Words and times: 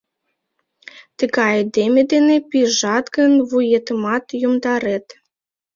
Тыгай 1.17 1.49
айдеме 1.59 2.01
дене 2.11 2.37
пижат 2.49 3.05
гын, 3.15 3.33
вуетымат 3.49 4.25
йомдарет. 4.41 5.07